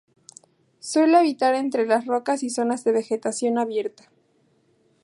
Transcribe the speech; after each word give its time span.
Suele 0.79 1.17
habitar 1.17 1.53
entre 1.53 1.85
las 1.85 2.07
rocas 2.07 2.41
y 2.41 2.49
zonas 2.49 2.83
de 2.83 2.91
vegetación 2.91 3.59
abierta. 3.59 4.09